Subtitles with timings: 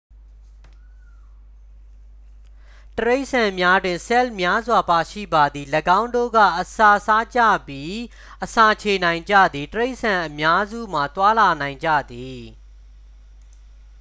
[2.97, 5.67] တိရစ္ဆာန်များတွင် ဆဲလ်များစွာ ပါရှိပါသည်
[5.99, 7.93] ၎င်းတို့က အစာစားကြပြီး
[8.43, 12.41] အစာချေနိုင်ကြသည် တိရစ္ဆာန်အများစုမှာ သွားလာနိုင်ကြသည်